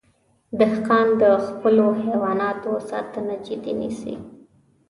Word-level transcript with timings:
دهقان 0.59 1.07
د 1.21 1.23
خپلو 1.45 1.85
حیواناتو 2.03 2.71
ساتنه 2.89 3.35
جدي 3.47 3.73
نیسي. 3.79 4.13